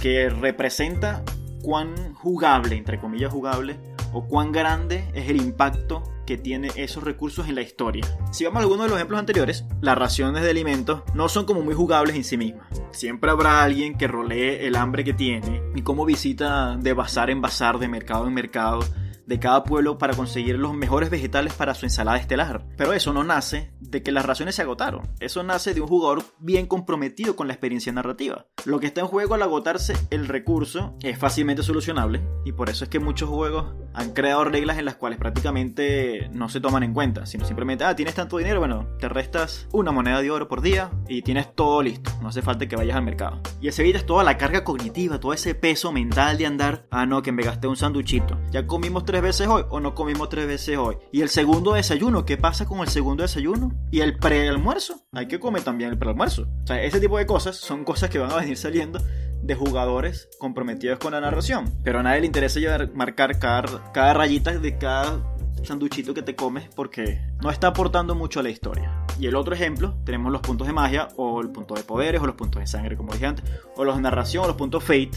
que 0.00 0.28
representa 0.28 1.22
cuán 1.64 2.12
jugable, 2.12 2.76
entre 2.76 3.00
comillas 3.00 3.32
jugable, 3.32 3.78
o 4.12 4.26
cuán 4.26 4.52
grande 4.52 5.10
es 5.14 5.30
el 5.30 5.40
impacto 5.40 6.02
que 6.26 6.36
tiene 6.36 6.70
esos 6.76 7.02
recursos 7.02 7.48
en 7.48 7.54
la 7.54 7.62
historia. 7.62 8.04
Si 8.32 8.44
vamos 8.44 8.58
a 8.58 8.60
algunos 8.60 8.84
de 8.84 8.90
los 8.90 8.98
ejemplos 8.98 9.18
anteriores, 9.18 9.64
las 9.80 9.96
raciones 9.96 10.42
de 10.42 10.50
alimentos 10.50 11.02
no 11.14 11.28
son 11.28 11.46
como 11.46 11.62
muy 11.62 11.74
jugables 11.74 12.16
en 12.16 12.24
sí 12.24 12.36
mismas. 12.36 12.68
Siempre 12.92 13.30
habrá 13.30 13.62
alguien 13.62 13.96
que 13.96 14.08
rolee 14.08 14.66
el 14.66 14.76
hambre 14.76 15.04
que 15.04 15.14
tiene 15.14 15.62
y 15.74 15.82
cómo 15.82 16.04
visita 16.04 16.76
de 16.76 16.92
bazar 16.92 17.30
en 17.30 17.40
bazar, 17.40 17.78
de 17.78 17.88
mercado 17.88 18.26
en 18.26 18.34
mercado, 18.34 18.80
de 19.26 19.38
cada 19.38 19.64
pueblo 19.64 19.96
para 19.96 20.14
conseguir 20.14 20.58
los 20.58 20.74
mejores 20.74 21.08
vegetales 21.08 21.54
para 21.54 21.74
su 21.74 21.86
ensalada 21.86 22.18
estelar. 22.18 22.66
Pero 22.76 22.92
eso 22.92 23.12
no 23.12 23.24
nace 23.24 23.72
de 23.90 24.02
que 24.02 24.12
las 24.12 24.26
raciones 24.26 24.54
se 24.54 24.62
agotaron. 24.62 25.08
Eso 25.20 25.42
nace 25.42 25.74
de 25.74 25.80
un 25.80 25.88
jugador 25.88 26.22
bien 26.38 26.66
comprometido 26.66 27.36
con 27.36 27.46
la 27.46 27.54
experiencia 27.54 27.92
narrativa. 27.92 28.46
Lo 28.64 28.80
que 28.80 28.86
está 28.86 29.00
en 29.00 29.06
juego 29.06 29.34
al 29.34 29.42
agotarse 29.42 29.94
el 30.10 30.26
recurso 30.28 30.96
es 31.02 31.18
fácilmente 31.18 31.62
solucionable 31.62 32.22
y 32.44 32.52
por 32.52 32.70
eso 32.70 32.84
es 32.84 32.90
que 32.90 32.98
muchos 32.98 33.28
juegos 33.28 33.74
han 33.94 34.12
creado 34.12 34.44
reglas 34.44 34.78
en 34.78 34.84
las 34.84 34.96
cuales 34.96 35.18
prácticamente 35.18 36.28
no 36.32 36.48
se 36.48 36.60
toman 36.60 36.82
en 36.82 36.92
cuenta, 36.92 37.26
sino 37.26 37.44
simplemente, 37.44 37.84
ah, 37.84 37.94
tienes 37.94 38.14
tanto 38.14 38.38
dinero, 38.38 38.58
bueno, 38.58 38.88
te 38.98 39.08
restas 39.08 39.68
una 39.72 39.92
moneda 39.92 40.20
de 40.20 40.30
oro 40.30 40.48
por 40.48 40.60
día 40.60 40.90
y 41.08 41.22
tienes 41.22 41.54
todo 41.54 41.82
listo. 41.82 42.10
No 42.20 42.28
hace 42.28 42.42
falta 42.42 42.66
que 42.66 42.76
vayas 42.76 42.96
al 42.96 43.04
mercado. 43.04 43.40
Y 43.60 43.68
así 43.68 43.82
evitas 43.82 44.04
toda 44.04 44.24
la 44.24 44.36
carga 44.36 44.64
cognitiva, 44.64 45.20
todo 45.20 45.32
ese 45.32 45.54
peso 45.54 45.92
mental 45.92 46.38
de 46.38 46.46
andar, 46.46 46.86
ah, 46.90 47.06
no, 47.06 47.22
que 47.22 47.32
me 47.32 47.42
gasté 47.42 47.68
un 47.68 47.76
sanduchito. 47.76 48.38
Ya 48.50 48.66
comimos 48.66 49.04
tres 49.04 49.22
veces 49.22 49.46
hoy 49.46 49.62
o 49.70 49.80
no 49.80 49.94
comimos 49.94 50.28
tres 50.28 50.46
veces 50.46 50.76
hoy. 50.76 50.96
Y 51.12 51.20
el 51.20 51.28
segundo 51.28 51.74
desayuno, 51.74 52.24
¿qué 52.24 52.36
pasa 52.36 52.66
con 52.66 52.80
el 52.80 52.88
segundo 52.88 53.22
desayuno? 53.22 53.72
Y 53.90 54.00
el 54.00 54.16
prealmuerzo, 54.16 55.06
hay 55.12 55.28
que 55.28 55.38
comer 55.38 55.62
también 55.62 55.90
el 55.90 55.98
prealmuerzo. 55.98 56.48
O 56.64 56.66
sea, 56.66 56.82
ese 56.82 57.00
tipo 57.00 57.18
de 57.18 57.26
cosas 57.26 57.56
son 57.56 57.84
cosas 57.84 58.10
que 58.10 58.18
van 58.18 58.32
a 58.32 58.36
venir 58.36 58.56
saliendo 58.56 59.00
de 59.42 59.54
jugadores 59.54 60.28
comprometidos 60.38 60.98
con 60.98 61.12
la 61.12 61.20
narración. 61.20 61.72
Pero 61.84 62.00
a 62.00 62.02
nadie 62.02 62.20
le 62.20 62.26
interesa 62.26 62.58
llevar, 62.58 62.92
marcar 62.94 63.38
cada, 63.38 63.92
cada 63.92 64.14
rayita 64.14 64.58
de 64.58 64.78
cada 64.78 65.22
sanduchito 65.62 66.14
que 66.14 66.22
te 66.22 66.34
comes 66.34 66.68
porque 66.74 67.20
no 67.42 67.50
está 67.50 67.68
aportando 67.68 68.14
mucho 68.14 68.40
a 68.40 68.42
la 68.42 68.50
historia. 68.50 69.04
Y 69.18 69.26
el 69.26 69.36
otro 69.36 69.54
ejemplo, 69.54 69.96
tenemos 70.04 70.32
los 70.32 70.40
puntos 70.40 70.66
de 70.66 70.72
magia 70.72 71.08
o 71.16 71.40
el 71.40 71.50
punto 71.50 71.74
de 71.74 71.82
poderes 71.82 72.20
o 72.20 72.26
los 72.26 72.34
puntos 72.34 72.60
de 72.60 72.66
sangre, 72.66 72.96
como 72.96 73.12
dije 73.12 73.26
antes, 73.26 73.44
o 73.76 73.84
los 73.84 73.96
de 73.96 74.02
narración 74.02 74.44
o 74.44 74.48
los 74.48 74.56
puntos 74.56 74.82
fate. 74.82 75.12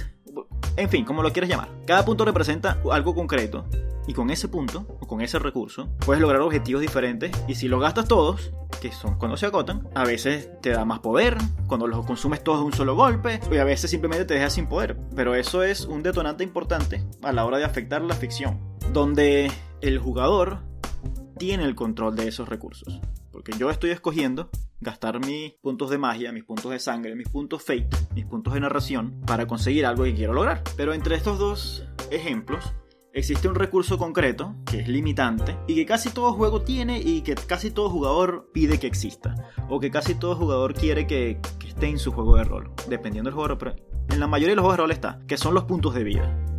En 0.78 0.90
fin, 0.90 1.04
como 1.04 1.24
lo 1.24 1.34
quieras 1.34 1.50
llamar. 1.50 1.70
Cada 1.86 2.06
punto 2.06 2.24
representa 2.24 2.80
algo 2.92 3.16
concreto 3.16 3.66
y 4.08 4.14
con 4.14 4.30
ese 4.30 4.48
punto, 4.48 4.86
o 5.02 5.06
con 5.06 5.22
ese 5.22 5.38
recurso, 5.38 5.90
puedes 6.06 6.22
lograr 6.22 6.42
objetivos 6.42 6.82
diferentes. 6.82 7.32
Y 7.48 7.56
si 7.56 7.68
lo 7.68 7.78
gastas 7.78 8.08
todos, 8.08 8.54
que 8.80 8.92
son 8.92 9.18
cuando 9.18 9.36
se 9.36 9.48
agotan, 9.48 9.90
a 9.96 10.06
veces 10.06 10.50
te 10.62 10.70
da 10.70 10.86
más 10.86 11.00
poder, 11.00 11.36
cuando 11.68 11.88
los 11.88 12.06
consumes 12.06 12.42
todos 12.42 12.60
de 12.60 12.66
un 12.68 12.74
solo 12.74 12.96
golpe, 12.96 13.42
y 13.52 13.58
a 13.58 13.66
veces 13.66 13.92
simplemente 13.92 14.24
te 14.24 14.36
dejas 14.36 14.54
sin 14.54 14.68
poder. 14.68 14.98
Pero 15.14 15.36
eso 15.36 15.62
es 15.62 15.86
un 15.86 16.04
detonante 16.04 16.46
importante 16.46 17.04
a 17.22 17.34
la 17.34 17.44
hora 17.44 17.58
de 17.58 17.66
afectar 17.66 18.02
la 18.02 18.16
ficción, 18.16 18.60
donde 18.94 19.52
el 19.82 20.00
jugador 20.00 20.60
tiene 21.38 21.66
el 21.66 21.76
control 21.76 22.16
de 22.16 22.30
esos 22.30 22.48
recursos. 22.48 23.02
Porque 23.32 23.52
yo 23.58 23.70
estoy 23.70 23.90
escogiendo 23.90 24.50
gastar 24.80 25.20
mis 25.26 25.54
puntos 25.54 25.90
de 25.90 25.98
magia, 25.98 26.32
mis 26.32 26.44
puntos 26.44 26.72
de 26.72 26.80
sangre, 26.80 27.16
mis 27.16 27.30
puntos 27.30 27.64
fate, 27.64 27.90
mis 28.14 28.26
puntos 28.26 28.54
de 28.54 28.60
narración 28.60 29.22
para 29.26 29.48
conseguir 29.48 29.86
algo 29.86 30.04
que 30.04 30.14
quiero 30.14 30.34
lograr. 30.34 30.64
Pero 30.76 30.94
entre 30.94 31.16
estos 31.16 31.40
dos 31.40 31.86
ejemplos, 32.12 32.74
existe 33.14 33.48
un 33.48 33.56
recurso 33.56 33.98
concreto 33.98 34.56
que 34.70 34.82
es 34.82 34.88
limitante 34.88 35.58
y 35.68 35.76
que 35.76 35.86
casi 35.86 36.10
todo 36.10 36.34
juego 36.34 36.62
tiene 36.62 37.00
y 37.00 37.22
que 37.22 37.34
casi 37.36 37.72
todo 37.72 37.90
jugador 37.90 38.50
pide 38.54 38.80
que 38.80 38.88
exista 38.88 39.36
o 39.70 39.80
que 39.80 39.90
casi 39.90 40.16
todo 40.16 40.36
jugador 40.36 40.74
quiere 40.74 41.08
que, 41.08 41.40
esté 41.68 41.88
en 41.88 42.00
su 42.00 42.12
juego 42.12 42.38
de 42.38 42.44
rol, 42.44 42.72
dependiendo 42.90 43.30
del 43.30 43.36
jugador, 43.36 43.58
pero 43.58 43.76
en 44.10 44.20
la 44.20 44.28
mayoría 44.28 44.52
de 44.52 44.56
los 44.56 44.64
juegos 44.64 44.78
de 44.78 44.82
rol 44.84 44.92
está, 44.92 45.20
que 45.28 45.38
son 45.38 45.54
los 45.54 45.66
puntos 45.66 45.94
de 45.94 46.04
vida. 46.04 46.57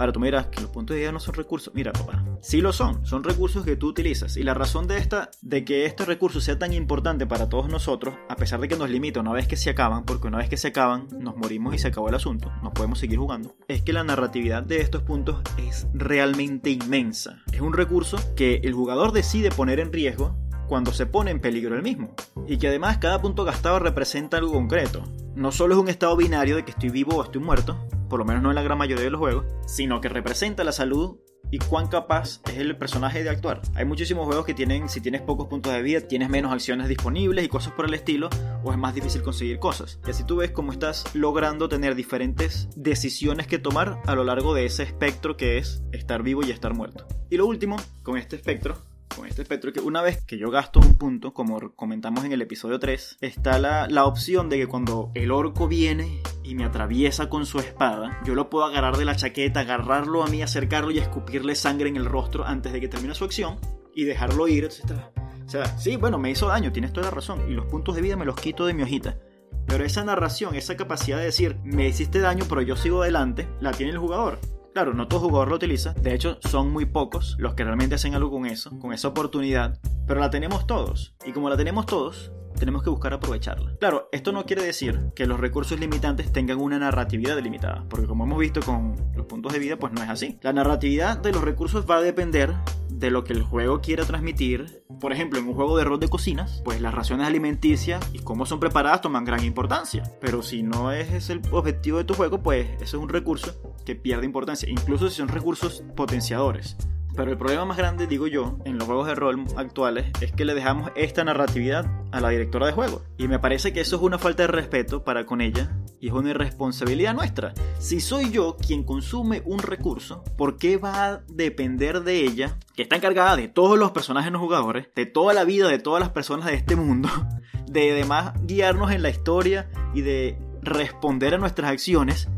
Ahora 0.00 0.12
tú 0.12 0.20
me 0.20 0.28
dirás 0.28 0.46
que 0.46 0.62
los 0.62 0.70
puntos 0.70 0.94
de 0.94 1.02
vida 1.02 1.12
no 1.12 1.20
son 1.20 1.34
recursos. 1.34 1.74
Mira, 1.74 1.92
papá, 1.92 2.24
sí 2.40 2.62
lo 2.62 2.72
son, 2.72 3.04
son 3.04 3.22
recursos 3.22 3.66
que 3.66 3.76
tú 3.76 3.88
utilizas. 3.88 4.38
Y 4.38 4.42
la 4.42 4.54
razón 4.54 4.86
de 4.86 4.96
esta, 4.96 5.30
de 5.42 5.62
que 5.62 5.84
este 5.84 6.06
recurso 6.06 6.40
sea 6.40 6.58
tan 6.58 6.72
importante 6.72 7.26
para 7.26 7.50
todos 7.50 7.68
nosotros, 7.68 8.14
a 8.30 8.36
pesar 8.36 8.60
de 8.60 8.68
que 8.68 8.76
nos 8.76 8.88
limita 8.88 9.20
una 9.20 9.34
vez 9.34 9.46
que 9.46 9.58
se 9.58 9.68
acaban, 9.68 10.06
porque 10.06 10.28
una 10.28 10.38
vez 10.38 10.48
que 10.48 10.56
se 10.56 10.68
acaban, 10.68 11.06
nos 11.18 11.36
morimos 11.36 11.74
y 11.74 11.78
se 11.78 11.88
acabó 11.88 12.08
el 12.08 12.14
asunto, 12.14 12.50
no 12.62 12.72
podemos 12.72 12.98
seguir 12.98 13.18
jugando, 13.18 13.54
es 13.68 13.82
que 13.82 13.92
la 13.92 14.02
narratividad 14.02 14.62
de 14.62 14.80
estos 14.80 15.02
puntos 15.02 15.42
es 15.58 15.86
realmente 15.92 16.70
inmensa. 16.70 17.42
Es 17.52 17.60
un 17.60 17.74
recurso 17.74 18.16
que 18.36 18.62
el 18.64 18.72
jugador 18.72 19.12
decide 19.12 19.50
poner 19.50 19.80
en 19.80 19.92
riesgo 19.92 20.34
cuando 20.70 20.92
se 20.92 21.04
pone 21.04 21.32
en 21.32 21.40
peligro 21.40 21.74
el 21.74 21.82
mismo. 21.82 22.14
Y 22.46 22.56
que 22.56 22.68
además 22.68 22.98
cada 22.98 23.20
punto 23.20 23.44
gastado 23.44 23.80
representa 23.80 24.36
algo 24.36 24.52
concreto. 24.52 25.02
No 25.34 25.50
solo 25.50 25.74
es 25.74 25.80
un 25.80 25.88
estado 25.88 26.16
binario 26.16 26.54
de 26.54 26.64
que 26.64 26.70
estoy 26.70 26.90
vivo 26.90 27.16
o 27.16 27.24
estoy 27.24 27.42
muerto, 27.42 27.88
por 28.08 28.20
lo 28.20 28.24
menos 28.24 28.40
no 28.40 28.50
en 28.50 28.54
la 28.54 28.62
gran 28.62 28.78
mayoría 28.78 29.02
de 29.02 29.10
los 29.10 29.18
juegos, 29.18 29.46
sino 29.66 30.00
que 30.00 30.08
representa 30.08 30.62
la 30.62 30.70
salud 30.70 31.18
y 31.50 31.58
cuán 31.58 31.88
capaz 31.88 32.40
es 32.48 32.58
el 32.58 32.76
personaje 32.76 33.24
de 33.24 33.30
actuar. 33.30 33.62
Hay 33.74 33.84
muchísimos 33.84 34.26
juegos 34.26 34.46
que 34.46 34.54
tienen, 34.54 34.88
si 34.88 35.00
tienes 35.00 35.22
pocos 35.22 35.48
puntos 35.48 35.72
de 35.72 35.82
vida, 35.82 36.02
tienes 36.02 36.28
menos 36.28 36.52
acciones 36.52 36.86
disponibles 36.86 37.44
y 37.44 37.48
cosas 37.48 37.72
por 37.72 37.86
el 37.86 37.94
estilo, 37.94 38.30
o 38.62 38.70
es 38.70 38.78
más 38.78 38.94
difícil 38.94 39.22
conseguir 39.22 39.58
cosas. 39.58 39.98
Y 40.06 40.10
así 40.10 40.22
tú 40.22 40.36
ves 40.36 40.52
cómo 40.52 40.70
estás 40.70 41.04
logrando 41.16 41.68
tener 41.68 41.96
diferentes 41.96 42.68
decisiones 42.76 43.48
que 43.48 43.58
tomar 43.58 44.00
a 44.06 44.14
lo 44.14 44.22
largo 44.22 44.54
de 44.54 44.66
ese 44.66 44.84
espectro 44.84 45.36
que 45.36 45.58
es 45.58 45.82
estar 45.90 46.22
vivo 46.22 46.44
y 46.44 46.52
estar 46.52 46.74
muerto. 46.74 47.08
Y 47.28 47.38
lo 47.38 47.46
último, 47.46 47.76
con 48.04 48.16
este 48.16 48.36
espectro, 48.36 48.76
con 49.14 49.26
este 49.26 49.42
espectro 49.42 49.72
que 49.72 49.80
una 49.80 50.02
vez 50.02 50.24
que 50.24 50.38
yo 50.38 50.50
gasto 50.50 50.80
un 50.80 50.96
punto, 50.96 51.32
como 51.32 51.74
comentamos 51.74 52.24
en 52.24 52.32
el 52.32 52.42
episodio 52.42 52.78
3, 52.78 53.18
está 53.20 53.58
la, 53.58 53.86
la, 53.88 54.04
opción 54.04 54.48
de 54.48 54.58
que 54.58 54.66
cuando 54.66 55.10
el 55.14 55.30
orco 55.30 55.68
viene 55.68 56.22
y 56.42 56.54
me 56.54 56.64
atraviesa 56.64 57.28
con 57.28 57.46
su 57.46 57.58
espada, 57.58 58.20
yo 58.24 58.34
lo 58.34 58.50
puedo 58.50 58.64
agarrar 58.64 58.96
de 58.96 59.04
la 59.04 59.16
chaqueta, 59.16 59.60
agarrarlo 59.60 60.22
a 60.22 60.26
mí, 60.26 60.42
acercarlo 60.42 60.90
y 60.90 60.98
escupirle 60.98 61.54
sangre 61.54 61.88
en 61.88 61.96
el 61.96 62.06
rostro 62.06 62.44
antes 62.44 62.72
de 62.72 62.80
que 62.80 62.88
termine 62.88 63.14
su 63.14 63.24
acción 63.24 63.58
y 63.94 64.04
dejarlo 64.04 64.48
ir. 64.48 64.66
O 64.66 65.48
sea, 65.48 65.78
sí, 65.78 65.96
bueno, 65.96 66.18
me 66.18 66.30
hizo 66.30 66.46
daño, 66.46 66.72
tienes 66.72 66.92
toda 66.92 67.06
la 67.06 67.10
razón, 67.10 67.50
y 67.50 67.54
los 67.54 67.66
puntos 67.66 67.96
de 67.96 68.02
vida 68.02 68.16
me 68.16 68.24
los 68.24 68.36
quito 68.36 68.66
de 68.66 68.74
mi 68.74 68.82
hojita. 68.82 69.18
Pero 69.66 69.84
esa 69.84 70.04
narración, 70.04 70.54
esa 70.54 70.76
capacidad 70.76 71.18
de 71.18 71.24
decir, 71.24 71.56
me 71.64 71.88
hiciste 71.88 72.20
daño, 72.20 72.44
pero 72.48 72.62
yo 72.62 72.76
sigo 72.76 73.02
adelante, 73.02 73.48
la 73.60 73.72
tiene 73.72 73.92
el 73.92 73.98
jugador. 73.98 74.38
Claro, 74.72 74.94
no 74.94 75.08
todo 75.08 75.20
jugador 75.20 75.48
lo 75.48 75.56
utiliza, 75.56 75.94
de 75.94 76.14
hecho 76.14 76.38
son 76.40 76.70
muy 76.70 76.86
pocos 76.86 77.34
los 77.38 77.54
que 77.54 77.64
realmente 77.64 77.96
hacen 77.96 78.14
algo 78.14 78.30
con 78.30 78.46
eso, 78.46 78.78
con 78.78 78.92
esa 78.92 79.08
oportunidad, 79.08 79.78
pero 80.06 80.20
la 80.20 80.30
tenemos 80.30 80.66
todos, 80.66 81.14
y 81.26 81.32
como 81.32 81.50
la 81.50 81.56
tenemos 81.56 81.86
todos, 81.86 82.30
tenemos 82.58 82.82
que 82.82 82.90
buscar 82.90 83.12
aprovecharla. 83.12 83.76
Claro, 83.80 84.08
esto 84.12 84.30
no 84.30 84.44
quiere 84.44 84.62
decir 84.62 85.10
que 85.16 85.26
los 85.26 85.40
recursos 85.40 85.80
limitantes 85.80 86.32
tengan 86.32 86.60
una 86.60 86.78
narratividad 86.78 87.34
delimitada, 87.34 87.84
porque 87.88 88.06
como 88.06 88.24
hemos 88.24 88.38
visto 88.38 88.60
con 88.60 88.94
los 89.16 89.26
puntos 89.26 89.52
de 89.52 89.58
vida, 89.58 89.76
pues 89.76 89.92
no 89.92 90.02
es 90.02 90.08
así. 90.08 90.38
La 90.42 90.52
narratividad 90.52 91.18
de 91.18 91.32
los 91.32 91.42
recursos 91.42 91.84
va 91.90 91.96
a 91.96 92.02
depender 92.02 92.54
de 92.92 93.10
lo 93.10 93.24
que 93.24 93.32
el 93.32 93.42
juego 93.42 93.80
quiera 93.80 94.04
transmitir. 94.04 94.82
Por 95.00 95.12
ejemplo, 95.12 95.38
en 95.38 95.48
un 95.48 95.54
juego 95.54 95.76
de 95.76 95.84
rol 95.84 96.00
de 96.00 96.08
cocinas, 96.08 96.62
pues 96.64 96.80
las 96.80 96.94
raciones 96.94 97.26
alimenticias 97.26 98.08
y 98.12 98.20
cómo 98.20 98.46
son 98.46 98.60
preparadas 98.60 99.00
toman 99.00 99.24
gran 99.24 99.44
importancia. 99.44 100.02
Pero 100.20 100.42
si 100.42 100.62
no 100.62 100.92
es 100.92 101.30
el 101.30 101.40
objetivo 101.50 101.98
de 101.98 102.04
tu 102.04 102.14
juego, 102.14 102.42
pues 102.42 102.68
eso 102.80 102.96
es 102.96 103.02
un 103.02 103.08
recurso 103.08 103.54
que 103.84 103.94
pierde 103.94 104.26
importancia, 104.26 104.68
incluso 104.68 105.08
si 105.08 105.16
son 105.16 105.28
recursos 105.28 105.82
potenciadores. 105.96 106.76
Pero 107.16 107.32
el 107.32 107.38
problema 107.38 107.64
más 107.64 107.76
grande, 107.76 108.06
digo 108.06 108.26
yo, 108.26 108.58
en 108.64 108.78
los 108.78 108.86
juegos 108.86 109.06
de 109.06 109.14
rol 109.14 109.44
actuales 109.56 110.12
es 110.20 110.32
que 110.32 110.44
le 110.44 110.54
dejamos 110.54 110.90
esta 110.94 111.24
narratividad 111.24 111.86
a 112.12 112.20
la 112.20 112.28
directora 112.28 112.66
de 112.66 112.72
juego. 112.72 113.02
Y 113.18 113.28
me 113.28 113.38
parece 113.38 113.72
que 113.72 113.80
eso 113.80 113.96
es 113.96 114.02
una 114.02 114.18
falta 114.18 114.44
de 114.44 114.48
respeto 114.48 115.04
para 115.04 115.26
con 115.26 115.40
ella 115.40 115.76
y 116.00 116.08
es 116.08 116.12
una 116.12 116.30
irresponsabilidad 116.30 117.14
nuestra. 117.14 117.52
Si 117.78 118.00
soy 118.00 118.30
yo 118.30 118.56
quien 118.56 118.84
consume 118.84 119.42
un 119.44 119.58
recurso, 119.58 120.24
¿por 120.36 120.56
qué 120.56 120.78
va 120.78 121.06
a 121.06 121.18
depender 121.28 122.02
de 122.02 122.24
ella, 122.24 122.58
que 122.74 122.82
está 122.82 122.96
encargada 122.96 123.36
de 123.36 123.48
todos 123.48 123.78
los 123.78 123.90
personajes 123.90 124.32
no 124.32 124.38
jugadores, 124.38 124.88
de 124.94 125.06
toda 125.06 125.34
la 125.34 125.44
vida 125.44 125.68
de 125.68 125.78
todas 125.78 126.00
las 126.00 126.10
personas 126.10 126.46
de 126.46 126.54
este 126.54 126.76
mundo, 126.76 127.08
de 127.66 127.92
además 127.92 128.32
guiarnos 128.42 128.90
en 128.92 129.02
la 129.02 129.10
historia 129.10 129.70
y 129.94 130.00
de 130.00 130.38
responder 130.62 131.34
a 131.34 131.38
nuestras 131.38 131.70
acciones? 131.70 132.28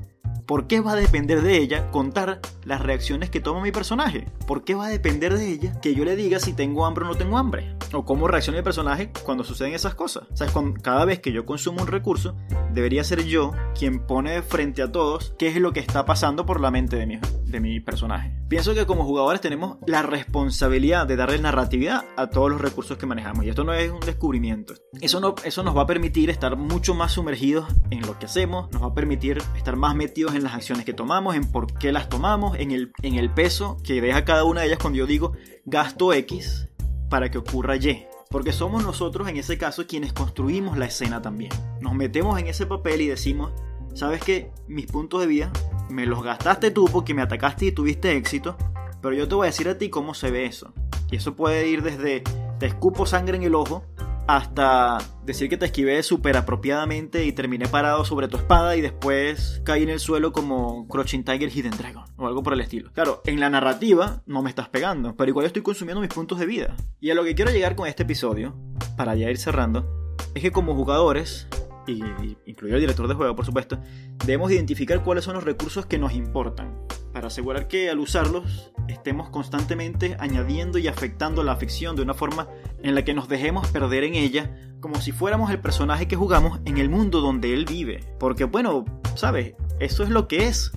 ¿Por 0.53 0.67
qué 0.67 0.81
va 0.81 0.93
a 0.93 0.97
depender 0.97 1.41
de 1.41 1.57
ella 1.57 1.91
contar 1.91 2.43
las 2.65 2.83
reacciones 2.83 3.31
que 3.31 3.41
toma 3.41 3.63
mi 3.63 3.73
personaje? 3.73 4.27
¿Por 4.47 4.65
qué 4.65 4.75
va 4.75 4.85
a 4.85 4.91
depender 4.91 5.33
de 5.33 5.51
ella 5.51 5.81
que 5.81 5.95
yo 5.95 6.05
le 6.05 6.15
diga 6.15 6.41
si 6.41 6.53
tengo 6.53 6.85
hambre 6.85 7.07
o 7.07 7.09
no 7.09 7.15
tengo 7.15 7.39
hambre? 7.39 7.75
O 7.95 8.05
cómo 8.05 8.29
reacciona 8.29 8.59
mi 8.59 8.63
personaje 8.63 9.11
cuando 9.25 9.45
suceden 9.45 9.73
esas 9.73 9.95
cosas. 9.95 10.25
O 10.31 10.37
sea, 10.37 10.49
cada 10.83 11.07
vez 11.07 11.21
que 11.21 11.33
yo 11.33 11.47
consumo 11.47 11.81
un 11.81 11.89
recurso, 11.89 12.37
debería 12.71 13.03
ser 13.03 13.25
yo 13.25 13.53
quien 13.75 14.07
pone 14.07 14.43
frente 14.43 14.83
a 14.83 14.93
todos 14.93 15.35
qué 15.39 15.49
es 15.49 15.57
lo 15.57 15.73
que 15.73 15.81
está 15.81 16.05
pasando 16.05 16.45
por 16.45 16.61
la 16.61 16.71
mente 16.71 16.97
de 16.97 17.07
mi, 17.07 17.19
de 17.47 17.61
mi 17.61 17.81
personaje. 17.81 18.42
Pienso 18.53 18.75
que 18.75 18.85
como 18.85 19.07
jugadores 19.07 19.41
tenemos 19.41 19.79
la 19.87 20.03
responsabilidad 20.03 21.07
de 21.07 21.17
darle 21.17 21.39
narratividad 21.39 22.05
a 22.19 22.29
todos 22.29 22.51
los 22.51 22.61
recursos 22.61 22.99
que 22.99 23.07
manejamos. 23.07 23.47
Y 23.47 23.49
esto 23.49 23.65
no 23.65 23.73
es 23.73 23.91
un 23.91 24.01
descubrimiento. 24.01 24.75
Eso, 25.01 25.35
eso 25.43 25.63
nos 25.63 25.75
va 25.75 25.81
a 25.81 25.87
permitir 25.87 26.29
estar 26.29 26.55
mucho 26.55 26.93
más 26.93 27.13
sumergidos 27.13 27.67
en 27.89 28.03
lo 28.03 28.19
que 28.19 28.27
hacemos, 28.27 28.71
nos 28.71 28.83
va 28.83 28.89
a 28.89 28.95
permitir 28.95 29.39
estar 29.57 29.77
más 29.77 29.97
metidos 29.97 30.35
en 30.35 30.43
las 30.43 30.53
acciones 30.53 30.85
que 30.85 30.93
tomamos, 30.93 31.35
en 31.35 31.51
por 31.51 31.73
qué 31.79 31.93
las 31.93 32.11
tomamos, 32.11 32.59
en 32.59 32.73
el, 32.73 32.93
en 33.01 33.15
el 33.15 33.33
peso 33.33 33.79
que 33.83 34.03
deja 34.03 34.27
cada 34.27 34.45
una 34.45 34.61
de 34.61 34.67
ellas 34.67 34.79
cuando 34.79 34.99
yo 34.99 35.07
digo 35.07 35.33
gasto 35.65 36.13
X 36.13 36.69
para 37.09 37.31
que 37.31 37.39
ocurra 37.39 37.77
Y. 37.77 38.05
Porque 38.29 38.53
somos 38.53 38.85
nosotros 38.85 39.29
en 39.29 39.39
ese 39.39 39.57
caso 39.57 39.87
quienes 39.87 40.13
construimos 40.13 40.77
la 40.77 40.85
escena 40.85 41.23
también. 41.23 41.53
Nos 41.81 41.95
metemos 41.95 42.39
en 42.39 42.49
ese 42.49 42.67
papel 42.67 43.01
y 43.01 43.07
decimos, 43.07 43.53
¿sabes 43.95 44.23
qué? 44.23 44.51
Mis 44.69 44.87
puntos 44.87 45.21
de 45.21 45.27
vida 45.27 45.53
me 45.91 46.07
los 46.07 46.23
gastaste 46.23 46.71
tú 46.71 46.87
porque 46.91 47.15
me 47.15 47.23
atacaste 47.23 47.67
y 47.67 47.73
tuviste 47.73 48.17
éxito, 48.17 48.57
pero 49.01 49.15
yo 49.15 49.29
te 49.29 49.35
voy 49.35 49.47
a 49.47 49.51
decir 49.51 49.69
a 49.69 49.79
ti 49.79 49.91
cómo 49.91 50.15
se 50.15 50.31
ve 50.31 50.47
eso. 50.47 50.73
Y 51.11 51.17
eso 51.17 51.37
puede 51.37 51.69
ir 51.69 51.83
desde 51.83 52.23
te 52.59 52.67
escupo 52.67 53.07
sangre 53.07 53.37
en 53.37 53.43
el 53.43 53.55
ojo 53.55 53.85
hasta 54.27 54.99
decir 55.25 55.49
que 55.49 55.57
te 55.57 55.67
esquivé 55.67 56.03
súper 56.03 56.37
apropiadamente 56.37 57.25
y 57.25 57.33
terminé 57.33 57.67
parado 57.67 58.05
sobre 58.05 58.29
tu 58.29 58.37
espada 58.37 58.77
y 58.77 58.81
después 58.81 59.61
caí 59.65 59.83
en 59.83 59.91
el 59.91 59.99
suelo 59.99 60.33
como 60.33 60.87
Crouching 60.89 61.25
Tiger 61.25 61.51
Hidden 61.51 61.77
Dragon 61.77 62.05
o 62.17 62.27
algo 62.27 62.43
por 62.43 62.53
el 62.53 62.61
estilo. 62.61 62.91
Claro, 62.93 63.21
en 63.27 63.41
la 63.41 63.51
narrativa 63.51 64.23
no 64.27 64.43
me 64.43 64.51
estás 64.51 64.69
pegando, 64.69 65.17
pero 65.17 65.29
igual 65.29 65.47
estoy 65.47 65.63
consumiendo 65.63 66.01
mis 66.01 66.15
puntos 66.15 66.39
de 66.39 66.47
vida. 66.47 66.77
Y 67.01 67.11
a 67.11 67.15
lo 67.15 67.25
que 67.25 67.35
quiero 67.35 67.51
llegar 67.51 67.75
con 67.75 67.89
este 67.89 68.05
episodio, 68.05 68.55
para 68.97 69.17
ya 69.17 69.29
ir 69.29 69.39
cerrando, 69.39 70.15
es 70.35 70.43
que 70.43 70.53
como 70.53 70.75
jugadores, 70.75 71.49
y 71.87 72.03
incluido 72.47 72.77
el 72.77 72.83
director 72.83 73.09
de 73.09 73.15
juego 73.15 73.35
por 73.35 73.47
supuesto, 73.47 73.79
debemos 74.25 74.51
identificar 74.53 75.03
cuáles 75.03 75.25
son 75.25 75.35
los 75.35 75.45
recursos 75.45 75.87
que 75.87 75.99
nos 75.99 76.13
importan 76.13 76.75
para 77.13 77.27
asegurar 77.29 77.69
que 77.69 77.91
al 77.91 77.99
usarlos 77.99 78.73
estemos 78.89 79.29
constantemente 79.31 80.17
añadiendo 80.19 80.79
y 80.79 80.89
afectando 80.89 81.43
la 81.45 81.57
ficción 81.57 81.95
de 81.97 82.03
una 82.03 82.15
forma 82.15 82.49
en 82.83 82.95
la 82.95 83.05
que 83.05 83.15
nos 83.15 83.29
dejemos 83.29 83.69
perder 83.69 84.05
en 84.05 84.15
ella 84.15 84.57
como 84.81 85.01
si 85.01 85.13
fuéramos 85.13 85.51
el 85.51 85.61
personaje 85.61 86.09
que 86.09 86.17
jugamos 86.17 86.61
en 86.65 86.79
el 86.79 86.89
mundo 86.89 87.21
donde 87.21 87.55
él 87.55 87.67
vive. 87.67 88.01
Porque 88.19 88.45
bueno, 88.45 88.85
sabes, 89.15 89.55
eso 89.79 90.03
es 90.03 90.11
lo 90.11 90.27
que 90.27 90.47
es 90.49 90.73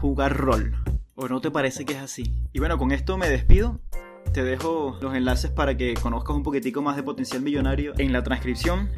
jugar 0.00 0.36
rol. 0.36 0.74
¿O 1.14 1.28
no 1.28 1.40
te 1.42 1.50
parece 1.50 1.84
que 1.84 1.92
es 1.92 1.98
así? 1.98 2.32
Y 2.52 2.58
bueno, 2.60 2.78
con 2.78 2.92
esto 2.92 3.18
me 3.18 3.28
despido. 3.28 3.78
Te 4.32 4.42
dejo 4.42 4.96
los 5.02 5.14
enlaces 5.14 5.50
para 5.50 5.76
que 5.76 5.94
conozcas 5.94 6.34
un 6.34 6.42
poquitico 6.42 6.80
más 6.80 6.96
de 6.96 7.02
potencial 7.02 7.42
millonario 7.42 7.92
en 7.98 8.12
la 8.12 8.22
transcripción. 8.22 8.88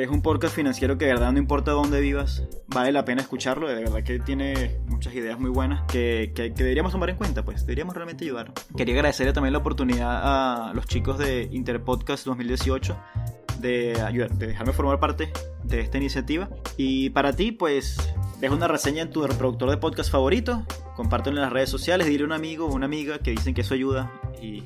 Es 0.00 0.08
un 0.08 0.22
podcast 0.22 0.54
financiero 0.54 0.96
que 0.96 1.04
de 1.04 1.12
verdad 1.12 1.30
no 1.30 1.38
importa 1.38 1.72
dónde 1.72 2.00
vivas, 2.00 2.42
vale 2.68 2.90
la 2.90 3.04
pena 3.04 3.20
escucharlo, 3.20 3.68
de 3.68 3.74
verdad 3.74 4.02
que 4.02 4.18
tiene 4.18 4.78
muchas 4.86 5.14
ideas 5.14 5.38
muy 5.38 5.50
buenas 5.50 5.82
que, 5.92 6.32
que, 6.34 6.48
deberíamos 6.48 6.92
tomar 6.92 7.10
en 7.10 7.16
cuenta, 7.16 7.44
pues 7.44 7.66
deberíamos 7.66 7.94
realmente 7.94 8.24
ayudar. 8.24 8.54
Quería 8.74 8.94
agradecerle 8.94 9.34
también 9.34 9.52
la 9.52 9.58
oportunidad 9.58 10.68
a 10.70 10.72
los 10.72 10.86
chicos 10.86 11.18
de 11.18 11.50
Interpodcast 11.52 12.24
2018 12.24 12.96
de, 13.58 14.00
ayudar, 14.00 14.30
de 14.30 14.46
dejarme 14.46 14.72
formar 14.72 15.00
parte 15.00 15.30
de 15.64 15.80
esta 15.80 15.98
iniciativa. 15.98 16.48
Y 16.78 17.10
para 17.10 17.36
ti, 17.36 17.52
pues 17.52 17.98
deja 18.40 18.54
una 18.54 18.68
reseña 18.68 19.02
en 19.02 19.10
tu 19.10 19.26
reproductor 19.26 19.68
de 19.68 19.76
podcast 19.76 20.10
favorito, 20.10 20.64
compártelo 20.96 21.36
en 21.36 21.42
las 21.42 21.52
redes 21.52 21.68
sociales, 21.68 22.06
dile 22.06 22.22
a 22.22 22.26
un 22.26 22.32
amigo 22.32 22.64
o 22.64 22.74
una 22.74 22.86
amiga 22.86 23.18
que 23.18 23.32
dicen 23.32 23.52
que 23.52 23.60
eso 23.60 23.74
ayuda 23.74 24.10
y 24.40 24.62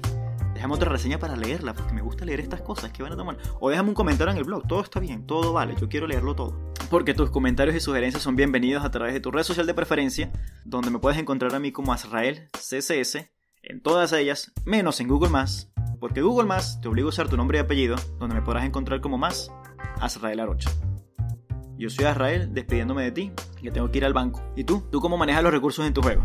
déjame 0.65 0.77
otra 0.77 0.89
reseña 0.89 1.19
para 1.19 1.37
leerla, 1.37 1.75
porque 1.75 1.93
me 1.93 2.01
gusta 2.01 2.25
leer 2.25 2.41
estas 2.41 2.63
cosas 2.63 2.91
que 2.91 3.03
van 3.03 3.13
a 3.13 3.17
tomar. 3.17 3.37
O 3.61 3.69
déjame 3.69 3.91
un 3.91 3.95
comentario 3.95 4.33
en 4.33 4.39
el 4.39 4.45
blog, 4.45 4.67
todo 4.67 4.81
está 4.81 4.99
bien, 4.99 5.27
todo 5.27 5.53
vale, 5.53 5.75
yo 5.79 5.91
quiero 5.91 6.07
leerlo 6.07 6.35
todo. 6.35 6.73
Porque 6.89 7.13
tus 7.13 7.31
comentarios 7.31 7.77
y 7.77 7.81
sugerencias 7.81 8.23
son 8.23 8.35
bienvenidos 8.35 8.83
a 8.83 8.91
través 8.91 9.13
de 9.13 9.21
tu 9.21 9.31
red 9.31 9.43
social 9.43 9.67
de 9.67 9.75
preferencia, 9.75 10.33
donde 10.65 10.91
me 10.91 10.99
puedes 10.99 11.19
encontrar 11.19 11.55
a 11.55 11.59
mí 11.59 11.71
como 11.71 11.93
Azrael 11.93 12.49
CSS, 12.53 13.31
en 13.63 13.83
todas 13.83 14.15
ellas, 14.15 14.53
menos 14.65 15.01
en 15.01 15.09
Google 15.09 15.29
porque 16.01 16.23
Google 16.23 16.49
te 16.81 16.89
obliga 16.89 17.05
a 17.05 17.11
usar 17.11 17.29
tu 17.29 17.37
nombre 17.37 17.59
y 17.59 17.61
apellido, 17.61 17.97
donde 18.19 18.35
me 18.35 18.41
podrás 18.41 18.65
encontrar 18.65 19.03
como 19.03 19.19
más 19.19 19.53
Azrael 20.01 20.41
Arocha. 20.41 20.71
Yo 21.77 21.91
soy 21.91 22.07
Azrael, 22.07 22.55
despidiéndome 22.55 23.03
de 23.03 23.13
ti, 23.13 23.33
que 23.61 23.71
tengo 23.71 23.91
que 23.91 23.99
ir 23.99 24.07
al 24.07 24.15
banco. 24.15 24.43
¿Y 24.57 24.65
tú? 24.65 24.83
¿Tú 24.91 24.99
cómo 25.03 25.19
manejas 25.19 25.43
los 25.43 25.53
recursos 25.53 25.87
en 25.87 25.93
tu 25.93 26.01
juego? 26.01 26.25